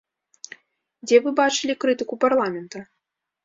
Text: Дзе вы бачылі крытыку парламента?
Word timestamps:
Дзе 1.05 1.21
вы 1.27 1.35
бачылі 1.41 1.77
крытыку 1.87 2.21
парламента? 2.27 2.87